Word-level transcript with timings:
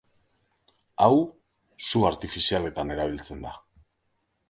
Hau, 1.05 1.19
su 1.91 2.03
artifizialetan 2.09 2.97
erabiltzen 2.97 3.49
da. 3.49 3.57